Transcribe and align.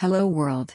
Hello 0.00 0.26
World. 0.26 0.72